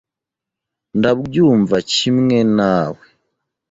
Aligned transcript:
Ndabyumva 0.97 1.77
kimwe 1.91 2.37
nawe. 2.57 3.05